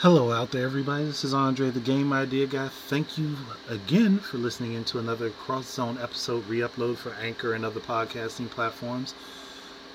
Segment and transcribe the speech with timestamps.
[0.00, 1.06] Hello out there, everybody.
[1.06, 2.68] This is Andre, the Game Idea Guy.
[2.68, 3.34] Thank you
[3.66, 9.14] again for listening into another Cross Zone episode re-upload for Anchor and other podcasting platforms.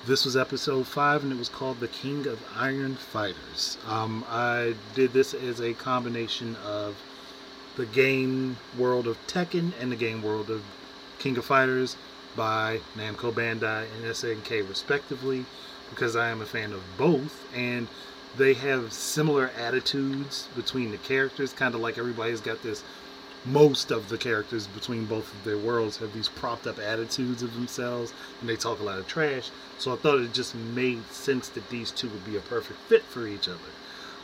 [0.04, 4.74] This was episode five, and it was called "The King of Iron Fighters." Um, I
[4.96, 6.96] did this as a combination of
[7.76, 10.64] the game world of Tekken and the game world of
[11.20, 11.96] King of Fighters
[12.34, 15.44] by Namco Bandai and SNK, respectively,
[15.90, 17.86] because I am a fan of both and
[18.36, 22.82] they have similar attitudes between the characters, kind of like everybody's got this.
[23.44, 27.52] Most of the characters between both of their worlds have these propped up attitudes of
[27.54, 29.50] themselves, and they talk a lot of trash.
[29.78, 33.02] So I thought it just made sense that these two would be a perfect fit
[33.02, 33.58] for each other.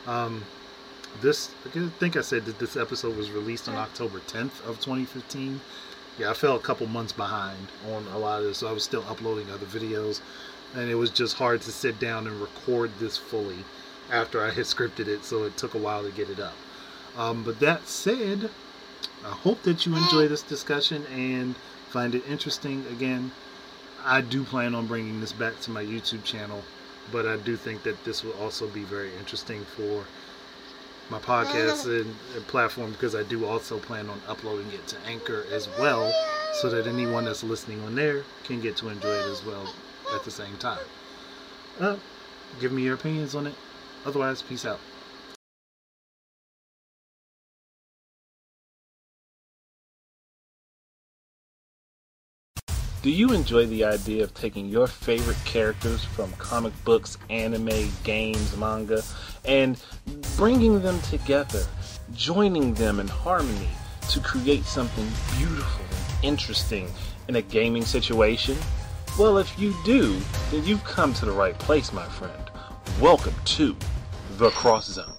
[0.06, 0.44] Um,
[1.20, 5.60] this, I think I said that this episode was released on October 10th of 2015.
[6.18, 8.84] Yeah, I fell a couple months behind on a lot of this, so I was
[8.84, 10.20] still uploading other videos,
[10.74, 13.64] and it was just hard to sit down and record this fully
[14.10, 16.54] after I had scripted it, so it took a while to get it up.
[17.16, 18.50] Um, but that said,
[19.24, 21.56] I hope that you enjoy this discussion and
[21.90, 22.84] find it interesting.
[22.90, 23.32] Again,
[24.04, 26.62] I do plan on bringing this back to my YouTube channel,
[27.10, 30.04] but I do think that this will also be very interesting for
[31.10, 35.44] my podcast and, and platform because I do also plan on uploading it to Anchor
[35.52, 36.12] as well,
[36.60, 39.72] so that anyone that's listening on there can get to enjoy it as well
[40.14, 40.84] at the same time.
[41.80, 41.96] Uh,
[42.60, 43.54] give me your opinions on it.
[44.06, 44.80] Otherwise, peace out.
[53.00, 58.56] Do you enjoy the idea of taking your favorite characters from comic books, anime, games,
[58.56, 59.02] manga,
[59.44, 59.80] and
[60.36, 61.64] bringing them together,
[62.12, 63.68] joining them in harmony
[64.10, 65.06] to create something
[65.38, 66.90] beautiful and interesting
[67.28, 68.56] in a gaming situation?
[69.16, 70.18] Well, if you do,
[70.50, 72.47] then you've come to the right place, my friend.
[73.00, 73.76] Welcome to
[74.38, 75.12] the Cross Zone.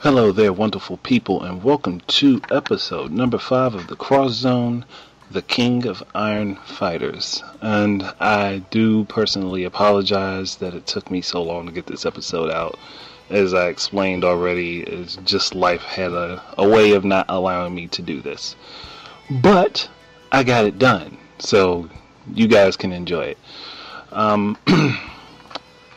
[0.00, 4.84] Hello there, wonderful people, and welcome to episode number five of the Cross Zone,
[5.30, 7.42] the King of Iron Fighters.
[7.60, 12.50] And I do personally apologize that it took me so long to get this episode
[12.50, 12.78] out.
[13.28, 17.88] As I explained already, it's just life had a, a way of not allowing me
[17.88, 18.54] to do this.
[19.28, 19.88] But
[20.30, 21.88] I got it done, so
[22.32, 23.38] you guys can enjoy it.
[24.12, 24.56] Um,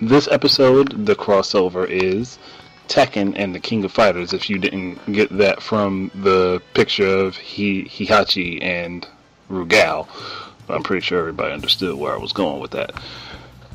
[0.01, 2.39] this episode, the crossover is
[2.87, 4.33] Tekken and the King of Fighters.
[4.33, 9.07] If you didn't get that from the picture of Hi- Heihachi and
[9.49, 10.07] Rugal,
[10.69, 12.91] I'm pretty sure everybody understood where I was going with that.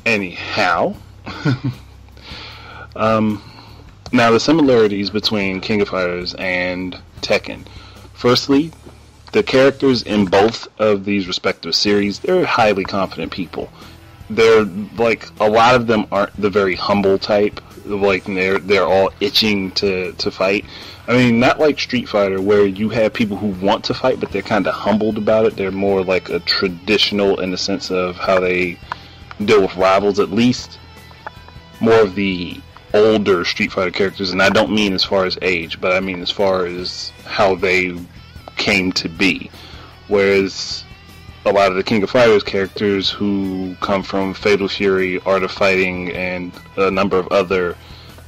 [0.05, 0.95] Anyhow,
[2.95, 3.41] um,
[4.11, 7.65] now the similarities between King of Fighters and Tekken.
[8.13, 8.71] Firstly,
[9.33, 13.69] the characters in both of these respective series, they're highly confident people.
[14.29, 17.59] They're like a lot of them aren't the very humble type.
[17.85, 20.65] Like they're they're all itching to to fight.
[21.07, 24.31] I mean, not like Street Fighter where you have people who want to fight but
[24.31, 25.55] they're kind of humbled about it.
[25.55, 28.79] They're more like a traditional in the sense of how they
[29.43, 30.19] deal with rivals.
[30.19, 30.79] At least
[31.79, 32.59] more of the
[32.93, 36.21] older Street Fighter characters, and I don't mean as far as age, but I mean
[36.21, 37.97] as far as how they
[38.55, 39.51] came to be.
[40.07, 40.83] Whereas
[41.45, 45.51] a lot of the King of Fighters characters who come from Fatal Fury, Art of
[45.51, 47.75] Fighting, and a number of other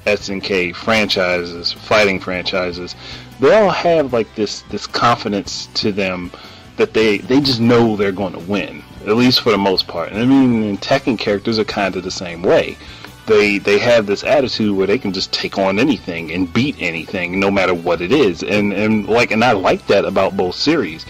[0.06, 2.96] SNK franchises, fighting franchises,
[3.40, 6.32] they all have like this this confidence to them
[6.78, 10.12] that they they just know they're going to win, at least for the most part.
[10.12, 12.78] And I mean, Tekken characters are kind of the same way.
[13.26, 17.40] They they have this attitude where they can just take on anything and beat anything,
[17.40, 18.44] no matter what it is.
[18.44, 21.06] And and like and I like that about both series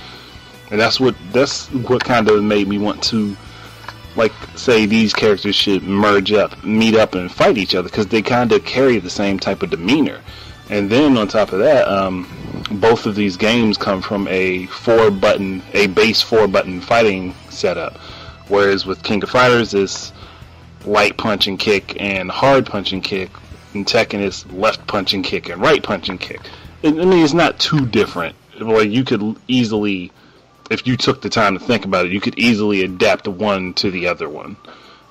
[0.72, 3.36] and that's what that's what kind of made me want to
[4.16, 8.22] like say these characters should merge up meet up and fight each other because they
[8.22, 10.22] kind of carry the same type of demeanor.
[10.70, 12.28] And then on top of that um,
[12.72, 17.98] both of these games come from a four button a base four button fighting setup.
[18.48, 20.12] Whereas with king of fighters it's
[20.86, 23.30] light punch and kick and hard punch and kick
[23.74, 26.42] and tekken is left punch and kick and right punch and kick.
[26.84, 28.36] I mean it's not too different.
[28.60, 30.12] Like you could easily
[30.70, 33.92] if you took the time to think about it, you could easily adapt one to
[33.92, 34.58] the other one.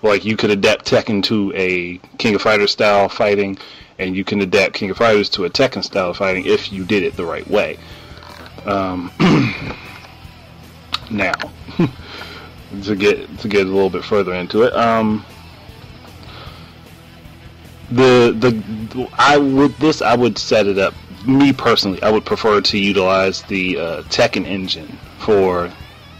[0.02, 3.58] Like you could adapt Tekken to a King of Fighters style fighting,
[3.98, 7.02] and you can adapt King of Fighters to a Tekken style fighting if you did
[7.02, 7.78] it the right way.
[8.66, 9.10] Um,
[11.10, 11.32] now,
[12.82, 15.24] to get to get a little bit further into it, um,
[17.90, 20.94] the the I with this I would set it up
[21.26, 25.70] me personally, I would prefer to utilize the uh, Tekken engine for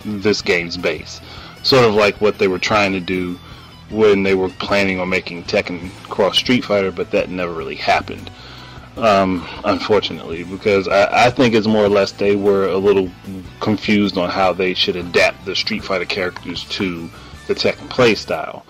[0.05, 1.21] this game's base.
[1.63, 3.39] Sort of like what they were trying to do
[3.91, 8.31] when they were planning on making Tekken cross Street Fighter, but that never really happened.
[8.97, 13.11] Um, unfortunately, because I, I, think it's more or less they were a little
[13.61, 17.11] confused on how they should adapt the Street Fighter characters to
[17.47, 18.65] the Tekken play style.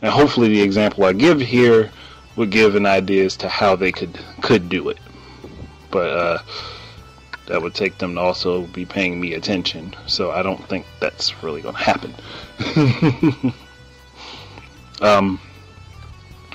[0.00, 1.90] And hopefully, the example I give here
[2.36, 4.98] would give an idea as to how they could could do it.
[5.92, 6.38] But uh,
[7.46, 9.94] that would take them to also be paying me attention.
[10.06, 12.14] So I don't think that's really going to happen.
[15.00, 15.40] um,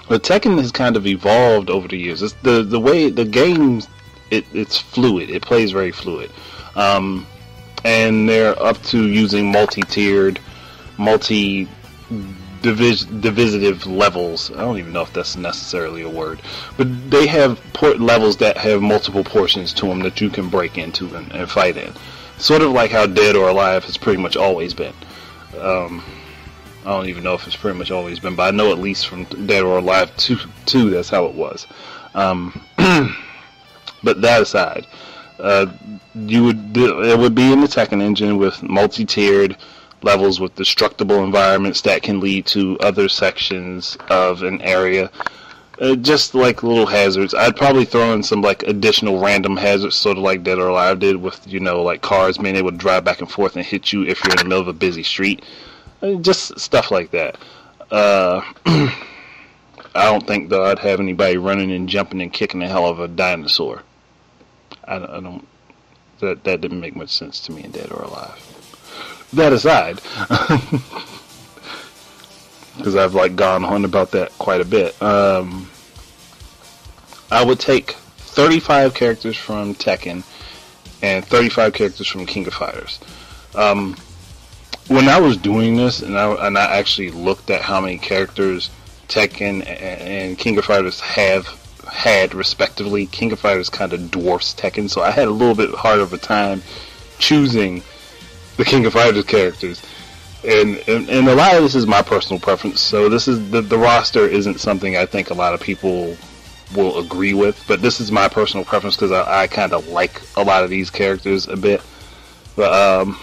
[0.09, 2.21] but Tekken has kind of evolved over the years.
[2.21, 3.81] It's the the way the game
[4.31, 5.29] it, it's fluid.
[5.29, 6.31] It plays very fluid,
[6.75, 7.25] um,
[7.83, 10.39] and they're up to using multi-tiered,
[10.97, 11.67] multi
[12.61, 14.51] divis- divisive levels.
[14.51, 16.41] I don't even know if that's necessarily a word,
[16.77, 20.77] but they have port levels that have multiple portions to them that you can break
[20.77, 21.93] into and, and fight in.
[22.37, 24.93] Sort of like how Dead or Alive has pretty much always been.
[25.59, 26.03] Um,
[26.85, 29.07] I don't even know if it's pretty much always been, but I know at least
[29.07, 31.67] from Dead or Alive 2, two that's how it was.
[32.13, 32.61] Um,
[34.03, 34.87] but that aside,
[35.39, 35.67] uh,
[36.15, 39.57] you would it would be in the Tekken engine with multi-tiered
[40.01, 45.09] levels with destructible environments that can lead to other sections of an area.
[45.79, 47.35] Uh, just like little hazards.
[47.35, 50.97] I'd probably throw in some like additional random hazards, sort of like Dead or Alive
[50.99, 53.93] did with you know like cars being able to drive back and forth and hit
[53.93, 55.43] you if you're in the middle of a busy street
[56.21, 57.37] just stuff like that.
[57.91, 58.41] Uh,
[59.95, 62.99] I don't think that I'd have anybody running and jumping and kicking the hell of
[62.99, 63.83] a dinosaur.
[64.83, 65.47] I, I don't.
[66.19, 68.56] That that didn't make much sense to me in Dead or Alive.
[69.33, 69.99] That aside,
[72.77, 74.99] because I've like gone on about that quite a bit.
[75.01, 75.69] Um,
[77.29, 80.23] I would take 35 characters from Tekken
[81.01, 82.99] and 35 characters from King of Fighters.
[83.53, 83.97] Um,
[84.87, 88.69] when I was doing this, and I and I actually looked at how many characters
[89.09, 91.47] Tekken and King of Fighters have
[91.91, 95.73] had respectively, King of Fighters kind of dwarfs Tekken, so I had a little bit
[95.75, 96.61] harder of a time
[97.19, 97.83] choosing
[98.57, 99.81] the King of Fighters characters.
[100.43, 102.79] And, and, and a lot of this is my personal preference.
[102.81, 106.15] So this is the the roster isn't something I think a lot of people
[106.75, 110.21] will agree with, but this is my personal preference because I, I kind of like
[110.35, 111.81] a lot of these characters a bit.
[112.55, 113.19] But um,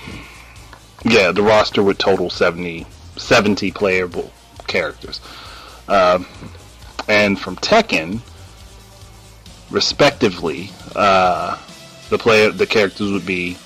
[1.04, 2.86] yeah, the roster would total 70,
[3.16, 4.32] 70 playable
[4.66, 5.20] characters.
[5.88, 6.26] Um,
[7.08, 8.20] and from Tekken,
[9.70, 11.58] respectively, uh,
[12.08, 13.58] the player, the characters would be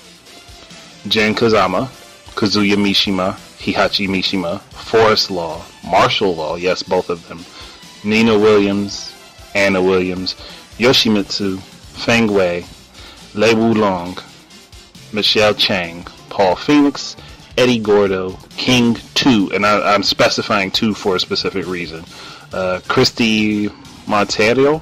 [1.07, 1.87] Jin Kazama,
[2.35, 7.45] Kazuya Mishima, Heihachi Mishima, Forest Law, Martial Law, yes, both of them,
[8.03, 9.13] Nina Williams,
[9.55, 10.35] Anna Williams,
[10.77, 12.65] Yoshimitsu, Feng Wei,
[13.33, 14.21] Lei Wulong,
[15.13, 17.15] Michelle Chang, Paul Phoenix,
[17.57, 22.05] Eddie Gordo, King 2, and I, am specifying 2 for a specific reason.
[22.53, 23.67] Uh, Christy
[24.07, 24.81] Monteiro?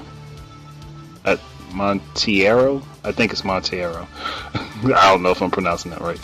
[1.24, 1.36] Uh,
[1.72, 2.82] Monteiro?
[3.08, 4.06] I think it's Monteiro.
[4.54, 6.20] I don't know if I'm pronouncing that right.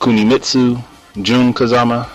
[0.00, 0.82] Kunimitsu,
[1.22, 2.08] Jun Kazama,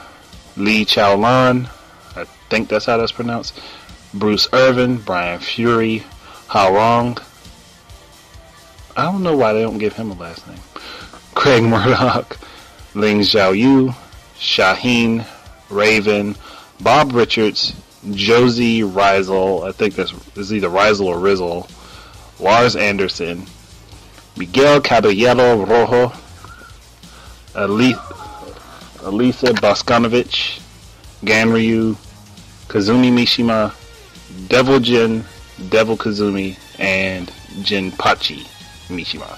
[0.57, 1.69] Lee Chao Lan,
[2.15, 3.59] I think that's how that's pronounced.
[4.13, 6.03] Bruce Irvin, Brian Fury,
[6.47, 7.21] Hwoarang.
[8.97, 10.59] I don't know why they don't give him a last name.
[11.35, 12.37] Craig Murdoch,
[12.95, 13.95] Ling Xiaoyu,
[14.35, 15.25] Shaheen,
[15.69, 16.35] Raven,
[16.81, 17.75] Bob Richards,
[18.11, 21.69] Josie Rizel, I think this is either Rizel or Rizzle,
[22.39, 23.45] Lars Anderson,
[24.37, 26.13] Miguel Caballero Rojo,
[27.55, 30.61] Elisa Bosconovich,
[31.23, 31.95] Ganryu,
[32.67, 33.73] Kazumi Mishima,
[34.47, 35.25] Devil Jin,
[35.69, 37.27] Devil Kazumi, and
[37.61, 38.47] Jinpachi
[38.87, 39.37] Mishima.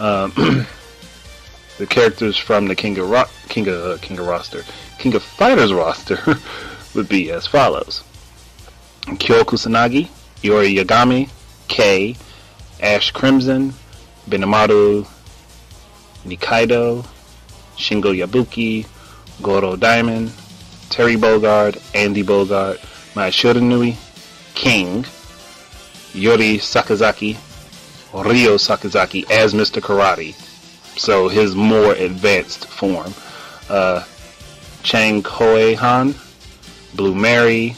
[0.00, 0.32] Um,
[1.78, 4.62] the characters from the King of Rock, King of uh, King of roster,
[4.98, 6.18] King of Fighters roster
[6.94, 8.02] would be as follows:
[9.18, 10.08] Kyo Kusanagi,
[10.42, 11.30] Iori Yagami,
[11.68, 12.16] K,
[12.80, 13.74] Ash Crimson,
[14.28, 15.06] Benimaru,
[16.26, 17.04] Nikaido,
[17.76, 18.86] Shingo Yabuki,
[19.42, 20.32] Goro Diamond,
[20.90, 22.78] Terry Bogard, Andy Bogard,
[23.14, 23.96] Mai Shiranui,
[24.54, 25.04] King,
[26.14, 27.36] Yuri Sakazaki,
[28.14, 29.82] Ryo Sakazaki as Mr.
[29.82, 30.34] Karate,
[30.96, 33.12] so his more advanced form.
[33.68, 34.04] Uh,
[34.82, 36.14] Chang Hoi Han,
[36.94, 37.74] Blue Mary,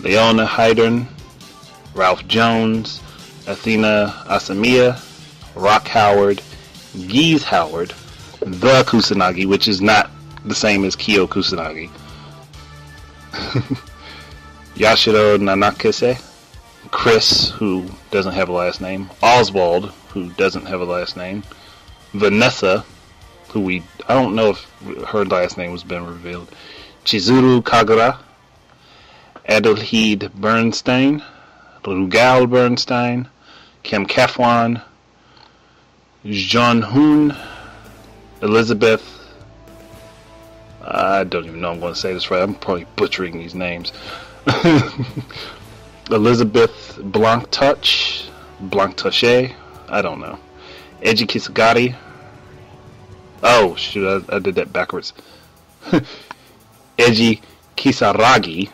[0.00, 1.06] Leona Heidern,
[1.94, 3.00] Ralph Jones,
[3.46, 5.02] Athena Asamiya,
[5.56, 6.42] Rock Howard,
[7.08, 7.94] Geese Howard,
[8.40, 10.10] the Kusanagi, which is not
[10.44, 11.88] the same as Kyo Kusanagi.
[14.76, 16.22] Yashiro Nanakase,
[16.90, 21.42] Chris, who doesn't have a last name, Oswald, who doesn't have a last name,
[22.12, 22.84] Vanessa,
[23.48, 24.62] who we I don't know if
[25.08, 26.54] her last name was been revealed,
[27.06, 28.18] Chizuru Kagura,
[29.48, 31.22] Adelheid Bernstein,
[31.82, 33.28] Rugal Bernstein,
[33.82, 34.82] Kim Kaphwan,
[36.26, 37.36] Jhun Hoon,
[38.42, 39.00] Elizabeth.
[40.82, 42.42] I don't even know I'm going to say this right.
[42.42, 43.92] I'm probably butchering these names.
[46.10, 48.28] Elizabeth Blanctouch,
[48.60, 49.54] Blanctouche,
[49.88, 50.40] I don't know.
[51.00, 51.94] Eiji Kisagari.
[53.44, 55.12] Oh, shoot, I, I did that backwards.
[56.98, 57.40] Eiji
[57.76, 58.68] Kisaragi,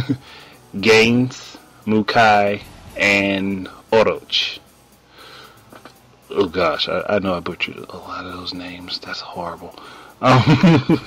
[0.80, 2.62] Gaines, Mukai,
[2.96, 4.60] and Oroch.
[6.30, 8.98] Oh gosh, I, I know I butchered a lot of those names.
[8.98, 9.74] That's horrible.
[10.20, 10.42] Um,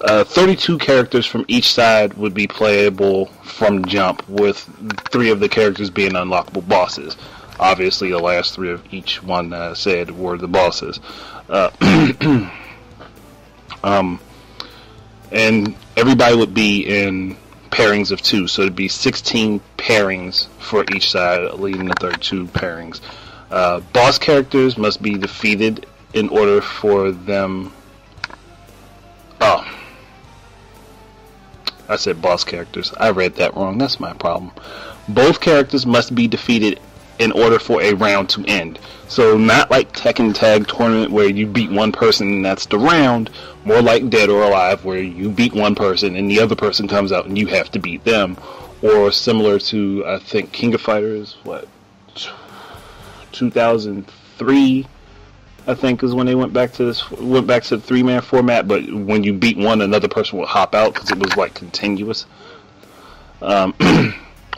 [0.00, 4.58] uh, 32 characters from each side would be playable from jump, with
[5.10, 7.16] three of the characters being unlockable bosses.
[7.60, 10.98] Obviously, the last three of each one I said were the bosses.
[11.48, 11.70] Uh,
[13.84, 14.18] um,
[15.30, 17.36] and everybody would be in
[17.70, 23.00] pairings of two, so it'd be 16 pairings for each side, leading to 32 pairings.
[23.52, 27.70] Uh, boss characters must be defeated in order for them.
[29.42, 29.62] Oh,
[31.86, 32.94] I said boss characters.
[32.98, 33.76] I read that wrong.
[33.76, 34.52] That's my problem.
[35.06, 36.80] Both characters must be defeated
[37.18, 38.78] in order for a round to end.
[39.08, 43.28] So not like Tekken Tag Tournament where you beat one person and that's the round.
[43.66, 47.12] More like Dead or Alive where you beat one person and the other person comes
[47.12, 48.38] out and you have to beat them.
[48.80, 51.68] Or similar to I think King of Fighters, what
[53.32, 54.86] 2003
[55.64, 58.20] I think is when they went back to this went back to the three man
[58.20, 58.66] format.
[58.66, 62.26] But when you beat one, another person would hop out because it was like continuous.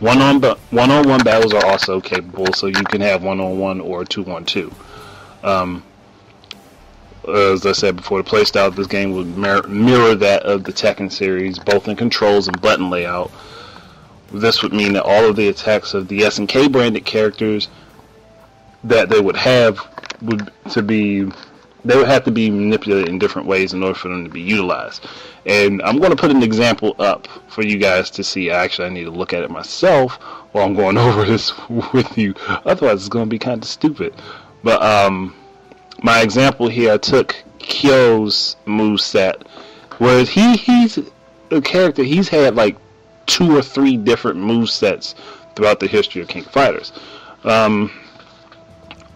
[0.00, 3.58] One on one on one battles are also capable, so you can have one on
[3.58, 4.72] one or two on two.
[5.44, 5.84] Um,
[7.28, 11.12] as I said before, the playstyle of this game would mirror, that of the Tekken
[11.12, 13.30] series, both in controls and button layout.
[14.32, 17.68] This would mean that all of the attacks of the SNK branded characters
[18.84, 19.80] that they would have
[20.22, 21.28] would to be
[21.84, 24.40] they would have to be manipulated in different ways in order for them to be
[24.40, 25.06] utilized.
[25.44, 28.50] And I'm going to put an example up for you guys to see.
[28.50, 30.14] Actually, I need to look at it myself
[30.52, 31.52] while I'm going over this
[31.92, 32.34] with you.
[32.64, 34.14] Otherwise, it's going to be kind of stupid.
[34.62, 35.36] But um,
[36.02, 39.46] my example here, I took Kyo's move set,
[39.98, 40.98] whereas he he's
[41.50, 42.02] a character.
[42.02, 42.76] He's had like
[43.26, 45.14] two or three different move sets
[45.54, 46.92] throughout the history of King Fighters.
[47.44, 47.90] Um,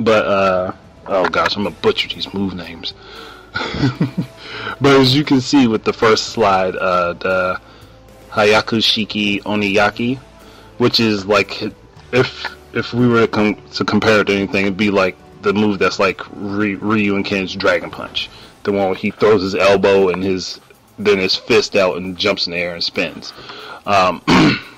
[0.01, 0.73] but uh,
[1.07, 2.95] oh gosh, I'm gonna butcher these move names.
[4.81, 7.61] but as you can see with the first slide, uh, the
[8.31, 10.19] Hayaku Shiki Oniyaki,
[10.79, 11.63] which is like
[12.13, 15.53] if if we were to, com- to compare it to anything, it'd be like the
[15.53, 18.29] move that's like Ryu and Ken's Dragon Punch,
[18.65, 20.61] the one where he throws his elbow and his
[20.99, 23.33] then his fist out and jumps in the air and spins.
[23.87, 24.23] Um,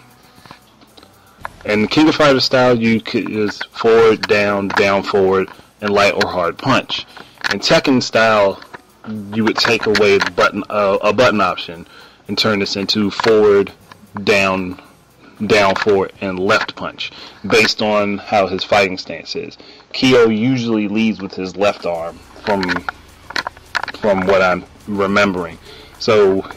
[1.64, 5.50] And King of Fighters style, you could is forward, down, down, forward,
[5.80, 7.06] and light or hard punch.
[7.52, 8.60] In Tekken style,
[9.34, 11.86] you would take away button uh, a button option
[12.28, 13.72] and turn this into forward,
[14.24, 14.80] down,
[15.46, 17.12] down, forward, and left punch,
[17.48, 19.58] based on how his fighting stance is.
[19.92, 22.62] Kyo usually leads with his left arm, from
[23.98, 25.58] from what I'm remembering.
[25.98, 26.48] So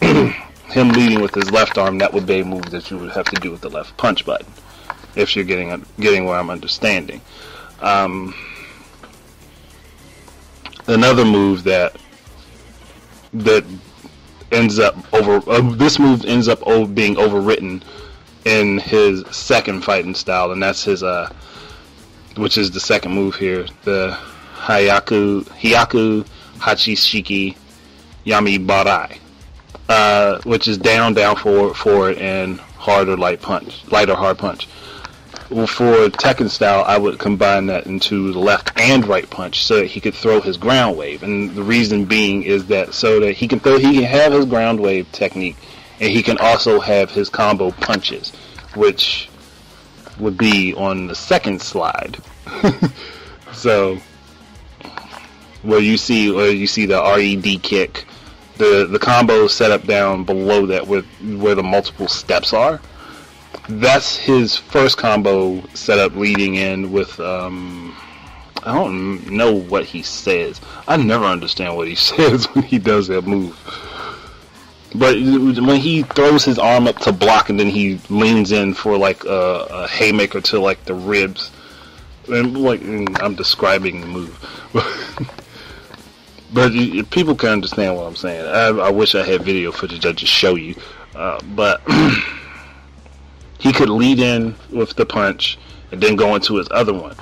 [0.70, 3.26] him leading with his left arm, that would be a move that you would have
[3.26, 4.46] to do with the left punch button,
[5.14, 7.20] if you're getting getting where I'm understanding.
[7.80, 8.34] Um,
[10.86, 11.96] another move that
[13.32, 13.64] that
[14.52, 16.60] ends up over uh, this move ends up
[16.94, 17.82] being overwritten
[18.44, 21.32] in his second fighting style, and that's his uh,
[22.36, 24.16] which is the second move here, the
[24.56, 26.26] Hayaku Hyaku
[26.58, 27.56] Hachishiki
[28.24, 29.19] Yami Barai
[29.90, 34.38] uh, which is down, down, forward, forward, and hard or light punch, light or hard
[34.38, 34.68] punch.
[35.50, 39.78] Well, for Tekken style, I would combine that into the left and right punch so
[39.78, 41.24] that he could throw his ground wave.
[41.24, 44.44] And the reason being is that so that he can throw, he can have his
[44.44, 45.56] ground wave technique,
[45.98, 48.30] and he can also have his combo punches,
[48.76, 49.28] which
[50.20, 52.16] would be on the second slide.
[53.52, 53.98] so,
[55.62, 58.06] where you see, where you see the RED kick
[58.60, 61.06] the the combo set up down below that with
[61.38, 62.80] where the multiple steps are.
[63.68, 67.96] That's his first combo setup leading in with um,
[68.64, 70.60] I don't know what he says.
[70.86, 73.58] I never understand what he says when he does that move.
[74.94, 78.98] But when he throws his arm up to block and then he leans in for
[78.98, 81.50] like a, a haymaker to like the ribs,
[82.28, 85.30] and like and I'm describing the move.
[86.52, 86.72] but
[87.10, 88.46] people can understand what I'm saying.
[88.46, 90.74] I, I, wish I had video footage I just show you,
[91.14, 91.80] uh, but
[93.58, 95.58] he could lead in with the punch
[95.92, 97.16] and then go into his other one.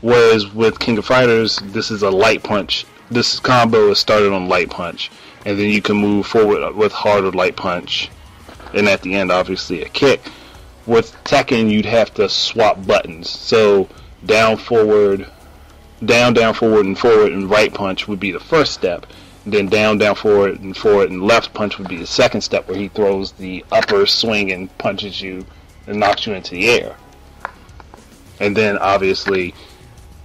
[0.00, 2.86] Whereas with King of Fighters, this is a light punch.
[3.10, 5.10] This combo is started on light punch,
[5.44, 8.10] and then you can move forward with harder light punch,
[8.74, 10.20] and at the end, obviously, a kick.
[10.86, 13.28] With Tekken, you'd have to swap buttons.
[13.28, 13.88] So
[14.24, 15.28] down, forward,
[16.04, 19.06] down, down, forward, and forward, and right punch would be the first step.
[19.46, 22.76] Then down, down, forward, and forward, and left punch would be the second step, where
[22.76, 25.46] he throws the upper swing and punches you
[25.86, 26.96] and knocks you into the air.
[28.40, 29.54] And then obviously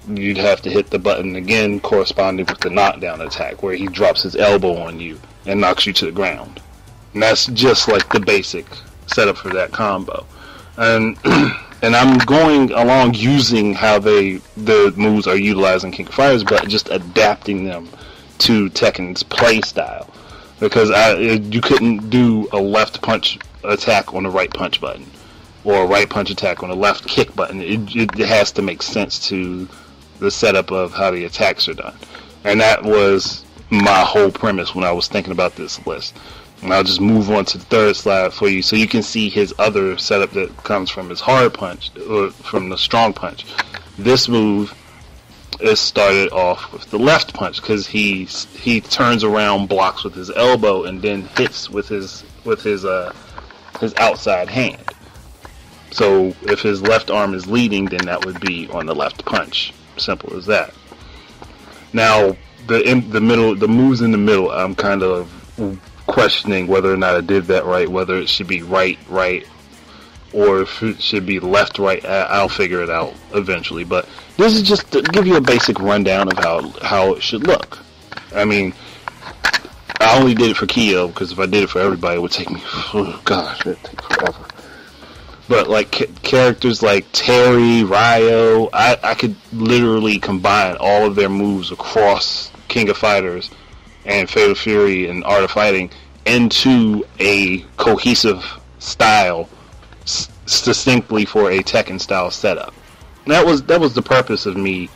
[0.08, 4.24] you'd have to hit the button again corresponding with the knockdown attack where he drops
[4.24, 6.62] his elbow on you and knocks you to the ground.
[7.13, 8.65] And that's just like the basic
[9.08, 10.25] setup for that combo.
[10.77, 11.18] And
[11.84, 16.44] and I'm going along using how they the moves are utilized in King of Fighters,
[16.44, 17.90] but just adapting them
[18.40, 20.10] to Tekken's play style
[20.62, 25.06] because I you couldn't do a left punch attack on the right punch button
[25.66, 27.62] or a right punch attack on the left kick button.
[27.62, 29.68] It, it has to make sense to
[30.20, 31.98] the setup of how the attacks are done,
[32.46, 36.16] and that was my whole premise when I was thinking about this list.
[36.63, 39.27] And I'll just move on to the third slide for you so you can see
[39.27, 43.46] his other setup that comes from his hard punch or from the strong punch.
[43.98, 44.74] This move
[45.60, 50.32] is started off with the left punch because he he turns around, blocks with his
[50.32, 53.13] elbow, and then hits with his with his uh
[53.82, 54.82] his outside hand.
[55.91, 59.74] So if his left arm is leading, then that would be on the left punch.
[59.98, 60.74] Simple as that.
[61.91, 65.29] Now the in the middle, the moves in the middle, I'm kind of
[66.07, 69.48] questioning whether or not I did that right, whether it should be right, right,
[70.33, 72.03] or if it should be left, right.
[72.05, 73.83] I'll figure it out eventually.
[73.83, 74.07] But
[74.38, 77.79] this is just to give you a basic rundown of how how it should look.
[78.35, 78.74] I mean,
[80.00, 82.31] I only did it for Kyo because if I did it for everybody, it would
[82.31, 82.61] take me.
[82.94, 84.46] Oh gosh, it'd take forever.
[85.48, 85.92] But like
[86.24, 92.89] characters like Terry, Ryo, I, I could literally combine all of their moves across King
[92.89, 93.51] of Fighters
[94.05, 95.89] and Fatal Fury and Art of Fighting
[96.25, 98.44] into a cohesive
[98.79, 99.50] style,
[100.03, 102.74] s- distinctly for a Tekken style setup.
[103.27, 104.89] that was that was the purpose of me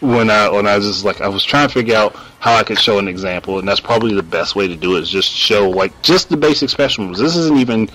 [0.00, 2.62] when I when I was just like I was trying to figure out how I
[2.62, 5.30] could show an example, and that's probably the best way to do it is just
[5.30, 7.18] show like just the basic special moves.
[7.18, 7.88] This isn't even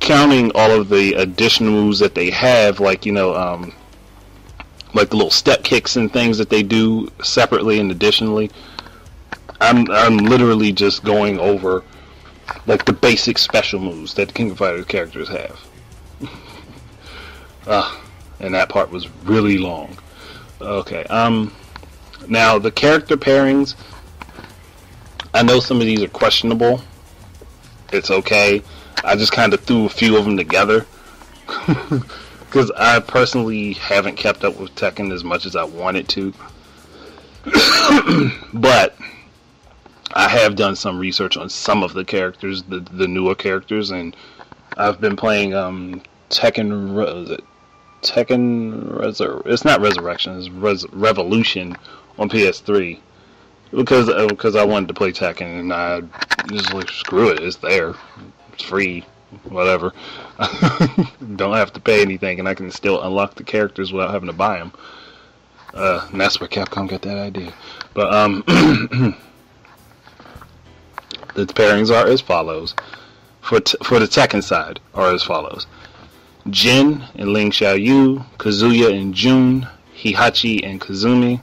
[0.00, 3.74] counting all of the additional moves that they have, like you know, um,
[4.94, 8.50] like the little step kicks and things that they do separately and additionally.
[9.60, 11.82] I'm I'm literally just going over
[12.66, 15.60] like the basic special moves that King of Fighters characters have.
[17.70, 18.02] Ah,
[18.40, 19.98] and that part was really long.
[20.58, 21.52] Okay, um,
[22.26, 23.74] now the character pairings.
[25.34, 26.80] I know some of these are questionable.
[27.92, 28.62] It's okay.
[29.04, 30.86] I just kind of threw a few of them together
[32.40, 36.32] because I personally haven't kept up with Tekken as much as I wanted to.
[38.54, 38.96] but
[40.14, 44.16] I have done some research on some of the characters, the the newer characters, and
[44.76, 46.96] I've been playing um, Tekken.
[46.96, 47.38] Re-
[48.02, 50.38] Tekken Resur- It's not Resurrection.
[50.38, 51.76] It's Res- Revolution
[52.18, 52.98] on PS3
[53.72, 56.02] because uh, because I wanted to play Tekken and I
[56.48, 57.94] just like screw it, it's there
[58.58, 59.04] it's free,
[59.44, 59.92] whatever.
[61.36, 64.32] Don't have to pay anything, and I can still unlock the characters without having to
[64.32, 64.72] buy them.
[65.74, 67.52] Uh, and that's where Capcom got that idea.
[67.94, 68.42] But um,
[71.46, 72.74] the pairings are as follows.
[73.40, 75.66] For t- for the Tekken side are as follows:
[76.50, 79.68] Jin and Ling Xiaoyu, Kazuya and Jun,
[80.02, 81.40] Heihachi and Kazumi,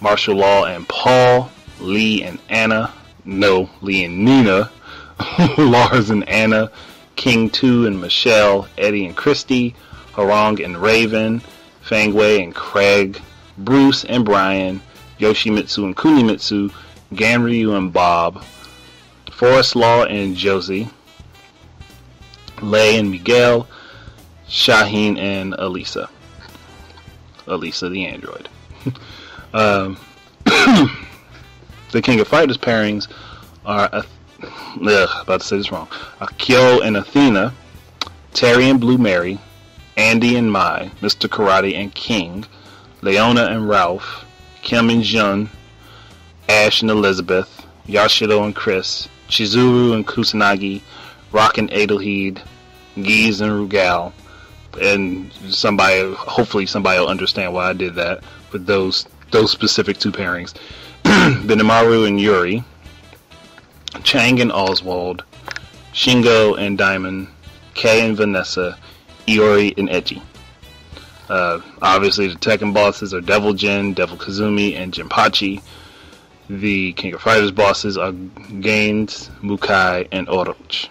[0.00, 2.92] Martial Law and Paul, Lee and Anna,
[3.24, 4.70] no, Lee and Nina,
[5.58, 6.70] Lars and Anna,
[7.16, 9.74] King 2 and Michelle, Eddie and Christy,
[10.12, 11.40] Hwoarang and Raven,
[11.80, 13.20] Feng Wei and Craig,
[13.56, 14.80] Bruce and Brian,
[15.18, 16.72] Yoshimitsu and Kunimitsu,
[17.14, 18.44] Ganryu and Bob,
[19.38, 20.90] Forest Law and Josie,
[22.60, 23.68] Lei and Miguel,
[24.48, 26.10] Shaheen and Elisa.
[27.46, 28.48] Elisa the android.
[29.54, 29.96] um,
[30.44, 33.06] the King of Fighters pairings
[33.64, 33.88] are
[34.42, 35.86] ugh, about to say this wrong.
[36.20, 37.54] Akio and Athena,
[38.34, 39.38] Terry and Blue Mary,
[39.96, 41.28] Andy and Mai, Mr.
[41.28, 42.44] Karate and King,
[43.02, 44.24] Leona and Ralph,
[44.62, 45.48] Kim and Jun,
[46.48, 50.80] Ash and Elizabeth, Yashiro and Chris, Chizuru and Kusanagi,
[51.32, 52.40] Rock and Adelheid,
[52.96, 54.12] Geese and Rugal,
[54.80, 60.10] and somebody, hopefully somebody will understand why I did that with those those specific two
[60.10, 60.54] pairings.
[61.04, 62.64] Benimaru and Yuri,
[64.02, 65.22] Chang and Oswald,
[65.92, 67.28] Shingo and Diamond,
[67.74, 68.78] Kay and Vanessa,
[69.26, 70.22] Iori and Eiji.
[71.28, 75.60] Uh, obviously, the Tekken bosses are Devil Jin, Devil Kazumi, and Jinpachi.
[76.50, 80.88] The King of Fighters bosses are Gaines, Mukai, and Orochi.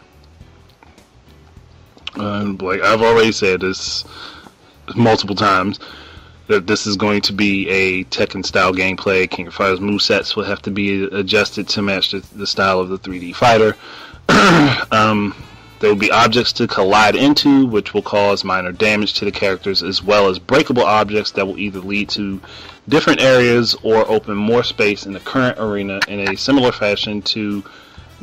[2.16, 4.06] Um, like I've already said this
[4.96, 5.80] multiple times,
[6.48, 9.30] that this is going to be a Tekken style gameplay.
[9.30, 12.90] King of Fighters movesets will have to be adjusted to match the, the style of
[12.90, 13.76] the 3D fighter.
[14.92, 15.36] um,
[15.80, 19.84] there will be objects to collide into, which will cause minor damage to the characters,
[19.84, 22.42] as well as breakable objects that will either lead to
[22.90, 27.64] different areas or open more space in the current arena in a similar fashion to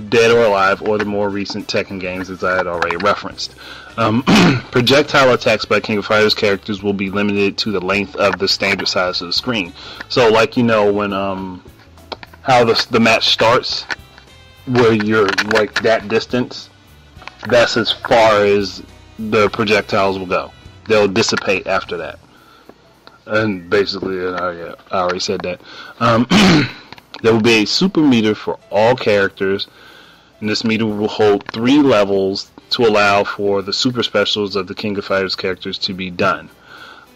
[0.09, 3.55] Dead or Alive or the more recent Tekken games, as I had already referenced.
[3.97, 4.23] Um,
[4.73, 8.49] projectile attacks by King of Fighters characters will be limited to the length of the
[8.49, 9.73] standard size of the screen.
[10.09, 11.63] So, like you know, when um,
[12.43, 13.85] how the the match starts,
[14.67, 16.71] where you're like that distance,
[17.49, 18.83] that's as far as
[19.19, 20.51] the projectiles will go.
[20.89, 22.19] They'll dissipate after that.
[23.27, 25.61] And basically, uh, yeah, I already said that.
[26.01, 26.27] Um,
[27.23, 29.67] there will be a super meter for all characters,
[30.41, 34.75] and this meter will hold three levels to allow for the super specials of the
[34.75, 36.51] King of Fighters characters to be done.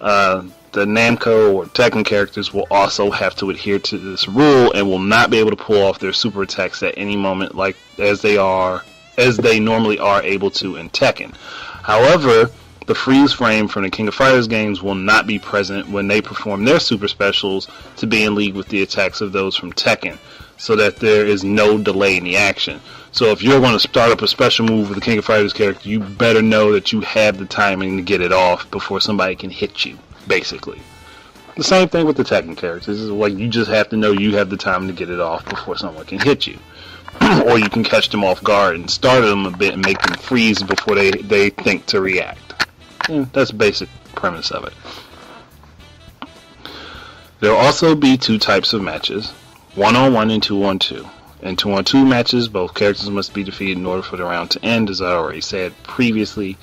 [0.00, 4.86] Uh, the Namco or Tekken characters will also have to adhere to this rule and
[4.86, 8.22] will not be able to pull off their super attacks at any moment, like as
[8.22, 8.84] they are
[9.16, 11.34] as they normally are able to in Tekken.
[11.82, 12.50] However,
[12.88, 16.22] the freeze frame from the King of Fighters games will not be present when they
[16.22, 20.16] perform their super specials to be in league with the attacks of those from Tekken,
[20.56, 22.80] so that there is no delay in the action.
[23.12, 25.52] So if you're going to start up a special move with the King of Fighters
[25.52, 29.36] character, you better know that you have the timing to get it off before somebody
[29.36, 30.80] can hit you, basically.
[31.56, 33.00] The same thing with the Tekken characters.
[33.00, 35.44] Is like you just have to know you have the time to get it off
[35.44, 36.58] before someone can hit you.
[37.44, 40.14] or you can catch them off guard and startle them a bit and make them
[40.14, 42.47] freeze before they, they think to react.
[43.08, 44.72] Yeah, that's the basic premise of it.
[47.40, 49.30] There will also be two types of matches,
[49.74, 51.06] one on one and two on two.
[51.40, 54.50] In two on two matches, both characters must be defeated in order for the round
[54.50, 56.58] to end, as I already said previously.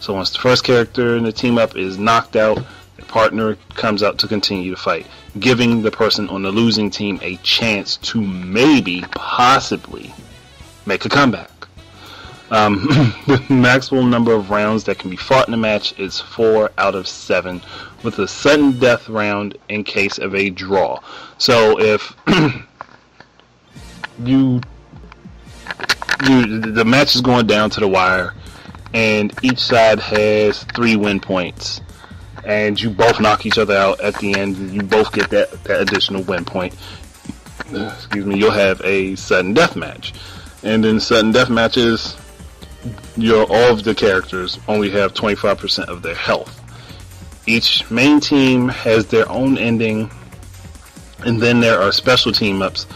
[0.00, 2.58] So once the first character in the team up is knocked out,
[2.96, 5.06] the partner comes out to continue the fight,
[5.40, 10.12] giving the person on the losing team a chance to maybe, possibly,
[10.84, 11.50] make a comeback.
[12.50, 12.76] Um,
[13.26, 16.94] the maximum number of rounds that can be fought in a match is four out
[16.94, 17.60] of seven,
[18.02, 21.00] with a sudden death round in case of a draw.
[21.36, 22.16] So if
[24.24, 24.60] you
[26.26, 28.34] you the match is going down to the wire,
[28.94, 31.80] and each side has three win points,
[32.44, 34.72] and you both knock each other out at the end.
[34.72, 36.74] You both get that that additional win point.
[37.70, 38.38] Excuse me.
[38.38, 40.14] You'll have a sudden death match,
[40.62, 42.16] and then sudden death matches,
[43.18, 46.54] your all of the characters only have 25% of their health.
[47.46, 50.10] Each main team has their own ending,
[51.26, 52.86] and then there are special team ups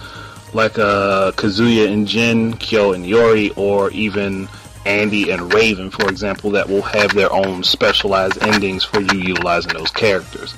[0.53, 4.49] like uh, Kazuya and Jin, Kyo and Yori, or even
[4.85, 9.73] Andy and Raven, for example, that will have their own specialized endings for you utilizing
[9.73, 10.55] those characters.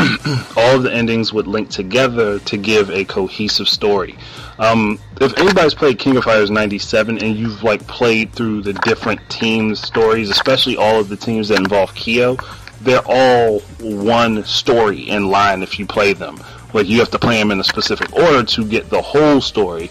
[0.56, 4.16] All of the endings would link together to give a cohesive story.
[4.58, 9.20] Um, if anybody's played King of Fighters 97 and you've like played through the different
[9.28, 12.36] teams' stories, especially all of the teams that involve Kyo,
[12.80, 16.38] they're all one story in line if you play them.
[16.72, 19.90] Like you have to play them in a specific order to get the whole story,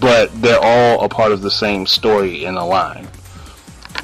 [0.00, 3.06] but they're all a part of the same story in a line.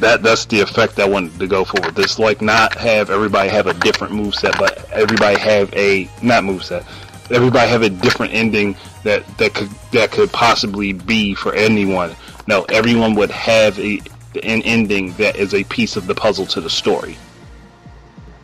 [0.05, 2.19] That that's the effect I wanted to go for with this.
[2.19, 6.63] Like not have everybody have a different move set, but everybody have a not move
[6.63, 6.85] set.
[7.31, 12.15] Everybody have a different ending that that could that could possibly be for anyone.
[12.47, 13.99] No, everyone would have a
[14.43, 17.17] an ending that is a piece of the puzzle to the story.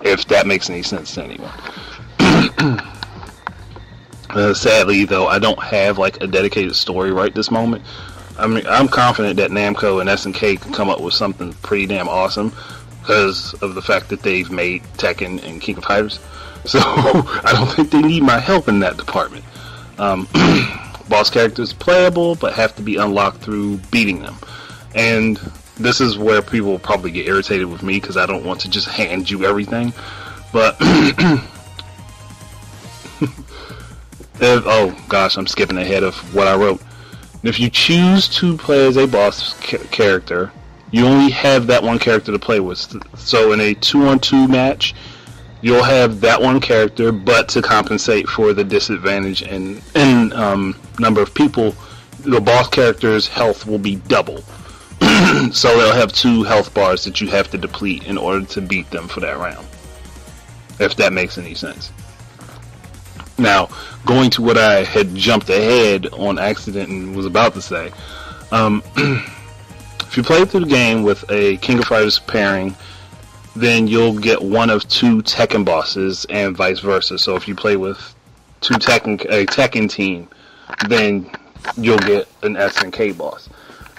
[0.01, 2.81] If that makes any sense to anyone.
[4.31, 7.83] Uh, sadly, though, I don't have like a dedicated story right this moment.
[8.40, 12.09] I mean, I'm confident that Namco and SNK can come up with something pretty damn
[12.09, 12.53] awesome
[13.00, 16.20] because of the fact that they've made Tekken and King of Fighters.
[16.66, 19.46] So I don't think they need my help in that department.
[19.96, 20.29] Um,
[21.09, 24.37] boss characters playable, but have to be unlocked through beating them.
[24.94, 25.38] And
[25.79, 28.88] this is where people probably get irritated with me because I don't want to just
[28.88, 29.94] hand you everything.
[30.53, 30.76] But
[34.42, 36.81] If, oh gosh, I'm skipping ahead of what I wrote.
[37.42, 40.53] If you choose to play as a boss ca- character,
[40.90, 42.79] you only have that one character to play with.
[43.18, 44.94] So in a two-on-two match,
[45.62, 51.22] you'll have that one character, but to compensate for the disadvantage in in um, number
[51.22, 51.74] of people,
[52.20, 54.42] the boss character's health will be double.
[55.53, 58.90] so they'll have two health bars that you have to deplete in order to beat
[58.90, 59.66] them for that round.
[60.79, 61.90] If that makes any sense.
[63.40, 63.68] Now,
[64.05, 67.90] going to what I had jumped ahead on accident and was about to say,
[68.53, 72.76] um, if you play through the game with a King of Fighters pairing,
[73.57, 77.18] then you'll get one of two Tekken bosses and vice versa.
[77.18, 78.14] So if you play with
[78.61, 80.29] two Tekken a Tekken team,
[80.88, 81.31] then
[81.76, 83.48] you'll get an SNK boss.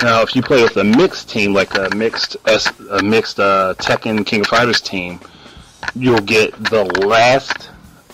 [0.01, 3.75] Now, if you play with a mixed team, like a mixed S, a mixed uh,
[3.77, 5.19] Tekken King of Fighters team,
[5.95, 7.69] you'll get the last.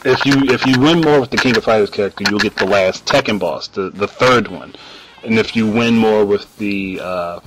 [0.06, 2.66] If you if you win more with the King of Fighters character, you'll get the
[2.66, 4.76] last Tekken boss, the the third one.
[5.24, 7.40] And if you win more with the uh,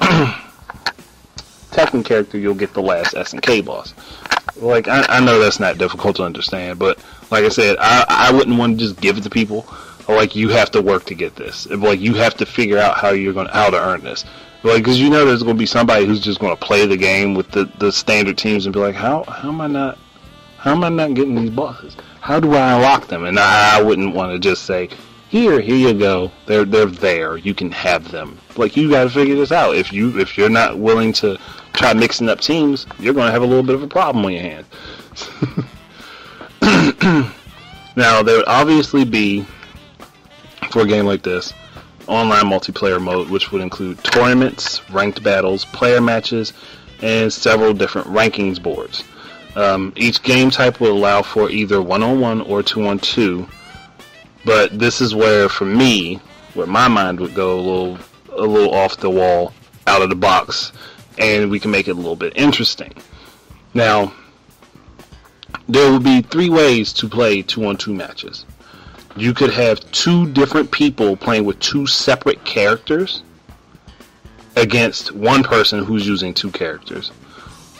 [1.70, 3.94] Tekken character, you'll get the last SNK boss.
[4.56, 6.98] Like I, I know that's not difficult to understand, but
[7.30, 9.66] like I said, I I wouldn't want to just give it to people.
[10.08, 11.66] Like you have to work to get this.
[11.66, 14.24] Like you have to figure out how you're going how to earn this.
[14.62, 16.96] Like because you know there's going to be somebody who's just going to play the
[16.96, 19.98] game with the the standard teams and be like, how how am I not
[20.60, 21.96] how am I not getting these bosses?
[22.20, 23.24] How do I unlock them?
[23.24, 24.90] And I, wouldn't want to just say,
[25.30, 26.30] here, here you go.
[26.44, 27.38] They're they're there.
[27.38, 28.36] You can have them.
[28.58, 29.74] Like you got to figure this out.
[29.74, 31.38] If you if you're not willing to
[31.72, 34.32] try mixing up teams, you're going to have a little bit of a problem on
[34.32, 34.66] your hands.
[37.96, 39.46] now there would obviously be
[40.70, 41.54] for a game like this
[42.06, 46.52] online multiplayer mode, which would include tournaments, ranked battles, player matches,
[47.00, 49.04] and several different rankings boards.
[49.56, 53.48] Um, each game type will allow for either one-on-one or two-on-two,
[54.44, 56.20] but this is where, for me,
[56.54, 57.98] where my mind would go a little,
[58.32, 59.52] a little off the wall,
[59.86, 60.72] out of the box,
[61.18, 62.94] and we can make it a little bit interesting.
[63.74, 64.12] Now,
[65.68, 68.44] there will be three ways to play two-on-two matches
[69.16, 73.22] you could have two different people playing with two separate characters
[74.56, 77.12] against one person who's using two characters,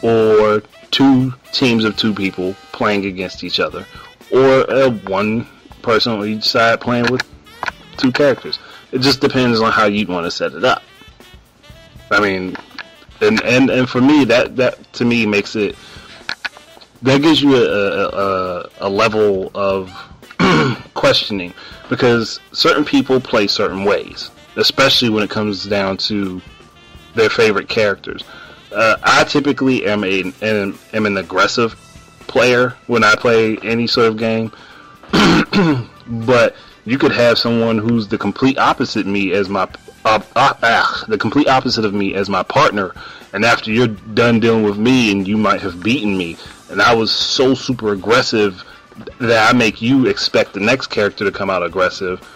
[0.03, 3.87] or two teams of two people playing against each other,
[4.31, 5.47] or uh, one
[5.83, 7.23] person on each side playing with
[7.97, 8.59] two characters.
[8.93, 10.83] It just depends on how you want to set it up.
[12.11, 12.57] I mean,
[13.21, 15.77] and and and for me, that that to me makes it
[17.03, 19.91] that gives you a a, a level of
[20.95, 21.55] questioning
[21.89, 26.41] because certain people play certain ways, especially when it comes down to
[27.15, 28.23] their favorite characters.
[28.73, 31.75] Uh, I typically am a am, am an aggressive
[32.27, 34.53] player when I play any sort of game,
[36.07, 36.55] but
[36.85, 39.69] you could have someone who's the complete opposite me as my
[40.05, 42.95] uh, uh, the complete opposite of me as my partner,
[43.33, 46.37] and after you're done dealing with me, and you might have beaten me,
[46.71, 48.63] and I was so super aggressive
[49.19, 52.27] that I make you expect the next character to come out aggressive,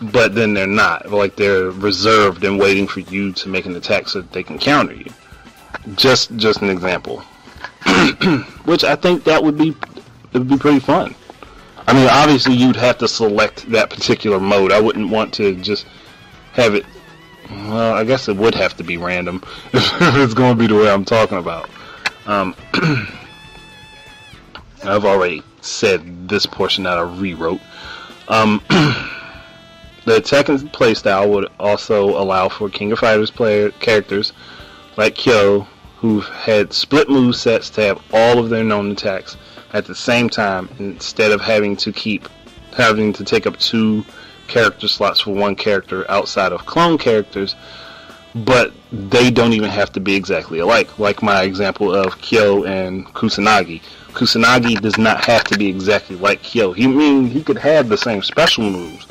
[0.00, 1.10] but then they're not.
[1.10, 4.58] Like they're reserved and waiting for you to make an attack so that they can
[4.58, 5.10] counter you.
[5.94, 7.20] Just just an example.
[8.64, 9.70] Which I think that would be
[10.32, 11.14] it would be pretty fun.
[11.86, 14.72] I mean, obviously you'd have to select that particular mode.
[14.72, 15.86] I wouldn't want to just
[16.52, 16.84] have it.
[17.48, 20.74] Well, I guess it would have to be random if it's going to be the
[20.74, 21.70] way I'm talking about.
[22.26, 22.56] Um,
[24.82, 27.60] I've already said this portion that I rewrote.
[28.28, 34.32] Um, the Tekken playstyle would also allow for King of Fighters player characters
[34.96, 35.66] like Kyo,
[35.98, 39.36] who've had split move sets to have all of their known attacks
[39.72, 42.28] at the same time instead of having to keep
[42.76, 44.04] having to take up two
[44.48, 47.56] character slots for one character outside of clone characters
[48.34, 53.06] but they don't even have to be exactly alike like my example of Kyo and
[53.06, 53.80] Kusanagi
[54.16, 56.72] Kusanagi does not have to be exactly like Kyo.
[56.72, 59.06] He mean he could have the same special moves,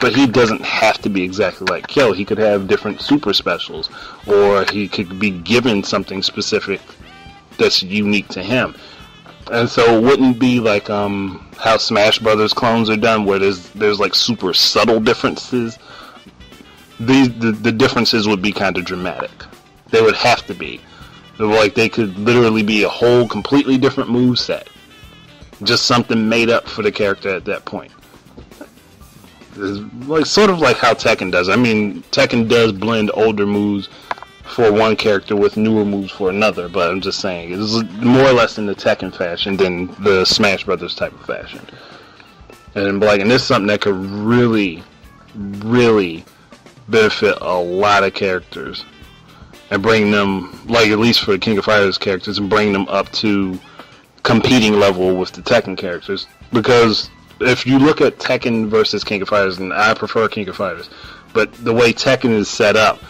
[0.00, 2.12] but he doesn't have to be exactly like Kyo.
[2.12, 3.90] He could have different super specials,
[4.26, 6.80] or he could be given something specific
[7.58, 8.74] that's unique to him.
[9.50, 13.70] And so it wouldn't be like um, how Smash Brothers clones are done, where there's
[13.70, 15.78] there's like super subtle differences.
[17.00, 19.30] These the, the differences would be kind of dramatic.
[19.90, 20.80] They would have to be.
[21.38, 24.68] Like they could literally be a whole completely different move set.
[25.62, 27.92] Just something made up for the character at that point.
[29.58, 31.48] It's like sort of like how Tekken does.
[31.48, 33.88] I mean, Tekken does blend older moves
[34.44, 38.32] for one character with newer moves for another, but I'm just saying it's more or
[38.32, 41.60] less in the Tekken fashion than the Smash Brothers type of fashion.
[42.74, 44.82] And like, and this is something that could really,
[45.34, 46.24] really
[46.88, 48.84] benefit a lot of characters
[49.70, 52.88] and bring them, like at least for the King of Fighters characters, and bring them
[52.88, 53.58] up to
[54.22, 56.26] competing level with the Tekken characters.
[56.52, 60.56] Because if you look at Tekken versus King of Fighters, and I prefer King of
[60.56, 60.88] Fighters,
[61.32, 63.00] but the way Tekken is set up,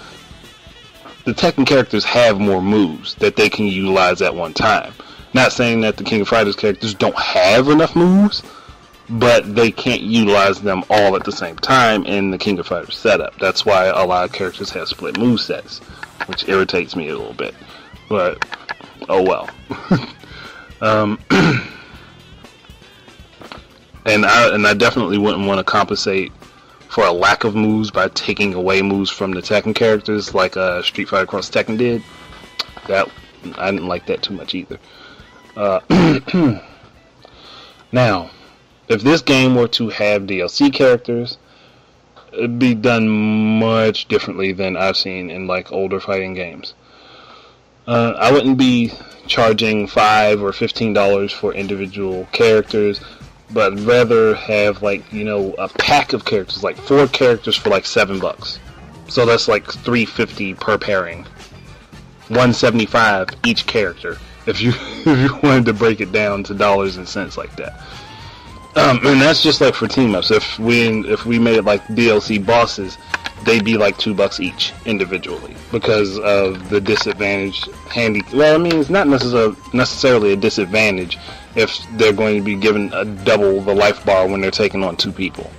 [1.24, 4.92] the Tekken characters have more moves that they can utilize at one time.
[5.34, 8.42] Not saying that the King of Fighters characters don't have enough moves,
[9.10, 12.96] but they can't utilize them all at the same time in the King of Fighters
[12.96, 13.38] setup.
[13.38, 15.78] That's why a lot of characters have split move sets,
[16.26, 17.54] which irritates me a little bit.
[18.08, 18.44] But
[19.08, 19.50] oh well.
[20.80, 21.18] um,
[24.08, 26.32] and I and I definitely wouldn't want to compensate
[26.88, 30.82] for a lack of moves by taking away moves from the Tekken characters, like uh,
[30.82, 32.02] Street Fighter Cross Tekken did.
[32.86, 33.08] That
[33.56, 34.78] I didn't like that too much either.
[35.54, 35.80] Uh,
[37.92, 38.30] now,
[38.88, 41.36] if this game were to have DLC characters,
[42.32, 43.08] it'd be done
[43.58, 46.74] much differently than I've seen in like older fighting games.
[47.86, 48.92] Uh, I wouldn't be
[49.26, 53.00] charging five or fifteen dollars for individual characters,
[53.50, 57.86] but rather have like you know a pack of characters, like four characters for like
[57.86, 58.58] seven bucks.
[59.08, 61.26] So that's like three fifty per pairing,
[62.28, 64.70] one seventy five each character if you
[65.06, 67.80] if you wanted to break it down to dollars and cents like that.
[68.76, 70.30] Um, and that's just like for team ups.
[70.30, 72.96] If we if we made it like DLC bosses,
[73.44, 77.68] they'd be like two bucks each individually because of the disadvantage.
[77.88, 78.22] Handy.
[78.34, 81.18] Well, I mean, it's not necessarily necessarily a disadvantage
[81.54, 84.96] if they're going to be given a double the life bar when they're taking on
[84.96, 85.50] two people.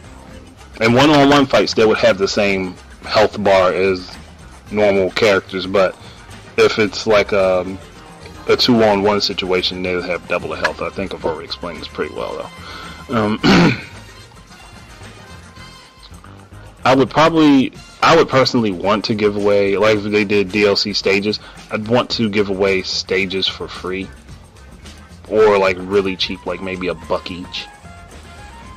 [0.82, 4.16] In one-on-one fights, they would have the same health bar as
[4.72, 5.98] normal characters, but
[6.58, 7.78] if it's like um,
[8.48, 10.82] a two-on-one situation, they would have double the health.
[10.82, 12.50] I think I've already explained this pretty well,
[13.10, 13.16] though.
[13.16, 13.40] Um,
[16.86, 21.40] I would probably, I would personally want to give away, like they did DLC stages,
[21.72, 24.10] I'd want to give away stages for free,
[25.28, 27.68] or like really cheap, like maybe a buck each.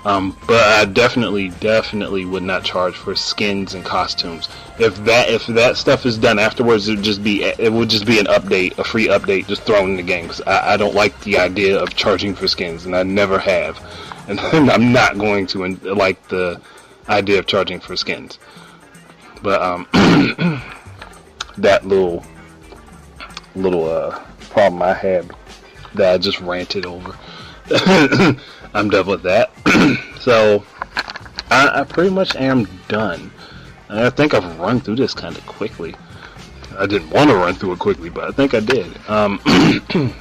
[0.04, 4.48] Um, but I definitely, definitely would not charge for skins and costumes.
[4.78, 8.04] If that if that stuff is done afterwards, it would just be it would just
[8.04, 10.26] be an update, a free update, just thrown in the game.
[10.26, 13.80] Cause I, I don't like the idea of charging for skins, and I never have,
[14.26, 16.60] and I'm not going to like the
[17.08, 18.38] idea of charging for skins.
[19.42, 19.88] But um,
[21.58, 22.24] that little
[23.54, 24.18] little uh,
[24.50, 25.30] problem I had
[25.94, 27.16] that I just ranted over.
[28.74, 29.50] I'm done with that.
[30.20, 30.64] so
[31.50, 33.30] I, I, pretty much am done.
[33.88, 35.94] And I think I've run through this kind of quickly.
[36.78, 38.86] I didn't want to run through it quickly, but I think I did.
[39.08, 40.12] Um, I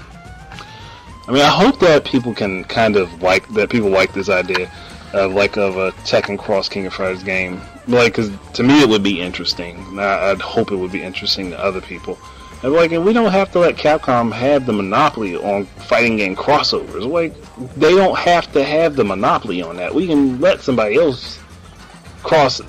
[1.32, 3.70] mean, I hope that people can kind of like that.
[3.70, 4.70] People like this idea
[5.14, 7.62] of like of a Tekken Cross King of Fighters game.
[7.88, 10.00] Like, cause to me it would be interesting.
[10.00, 12.18] I'd hope it would be interesting to other people.
[12.64, 16.36] And like, and we don't have to let Capcom have the monopoly on fighting game
[16.36, 17.08] crossovers.
[17.08, 17.34] Like,
[17.76, 19.94] they don't have to have the monopoly on that.
[19.94, 21.40] We can let somebody else
[22.22, 22.62] cross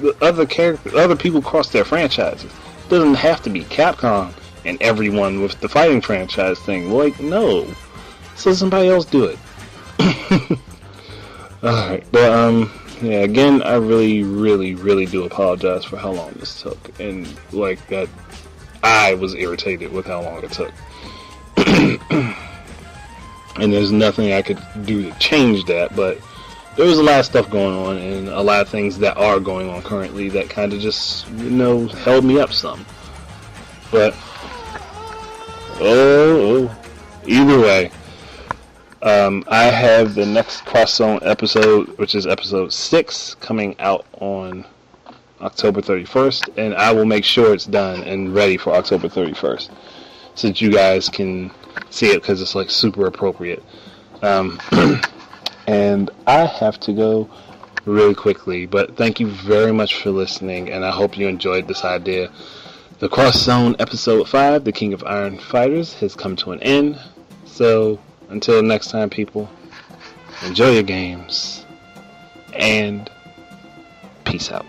[0.00, 2.50] the other characters, other people cross their franchises.
[2.86, 4.32] It doesn't have to be Capcom
[4.64, 6.90] and everyone with the fighting franchise thing.
[6.90, 7.72] Like, no,
[8.34, 10.58] so somebody else do it.
[11.62, 12.70] All right, but um,
[13.02, 13.20] yeah.
[13.20, 18.08] Again, I really, really, really do apologize for how long this took, and like that
[18.82, 20.72] I was irritated with how long it took.
[23.58, 26.18] and there's nothing I could do to change that, but
[26.76, 29.40] there was a lot of stuff going on and a lot of things that are
[29.40, 32.86] going on currently that kind of just, you know, held me up some.
[33.90, 34.14] But,
[35.80, 36.76] oh, oh
[37.26, 37.90] either way,
[39.02, 44.64] um, I have the next Cross Zone episode, which is episode 6, coming out on
[45.40, 49.70] October 31st, and I will make sure it's done and ready for October 31st,
[50.34, 51.50] since you guys can
[51.90, 53.62] see it because it's like super appropriate.
[54.22, 54.60] Um,
[55.68, 57.30] and I have to go
[57.84, 61.84] really quickly, but thank you very much for listening, and I hope you enjoyed this
[61.84, 62.32] idea.
[62.98, 66.98] The Cross Zone episode 5, The King of Iron Fighters, has come to an end.
[67.46, 69.48] So, until next time, people,
[70.44, 71.64] enjoy your games
[72.54, 73.10] and
[74.24, 74.66] peace out.